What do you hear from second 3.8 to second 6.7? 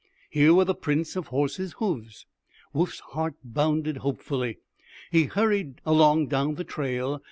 hopefully. He hurried along down the